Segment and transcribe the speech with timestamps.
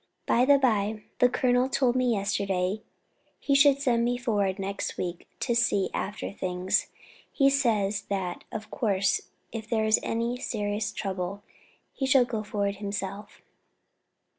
[0.25, 2.81] By the bye, the colonel told me yesterday
[3.39, 6.87] he should send me forward next week to see after things.
[7.31, 11.43] He says that of course if there is any serious trouble
[11.93, 13.43] he shall go forward himself."